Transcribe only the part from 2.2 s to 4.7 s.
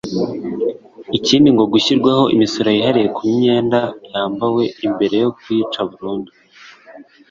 imisoro yihariye ku myenda yambawe